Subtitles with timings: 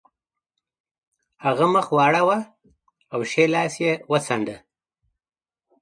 [1.45, 2.39] هغه مخ واړاوه
[3.13, 4.57] او ښی لاس یې وڅانډه